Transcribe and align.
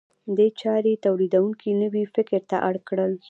دې 0.37 0.47
چارې 0.61 1.01
تولیدونکي 1.05 1.69
نوي 1.81 2.03
فکر 2.15 2.39
ته 2.49 2.57
اړ 2.67 2.75
کړل. 2.87 3.13